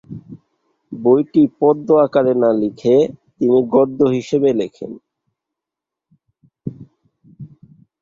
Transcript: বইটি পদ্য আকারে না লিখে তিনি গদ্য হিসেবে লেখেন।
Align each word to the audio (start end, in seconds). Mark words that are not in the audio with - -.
বইটি 0.91 1.43
পদ্য 1.59 1.87
আকারে 2.05 2.33
না 2.41 2.49
লিখে 2.61 2.95
তিনি 3.37 3.59
গদ্য 3.73 3.99
হিসেবে 4.15 4.49
লেখেন। 4.59 4.91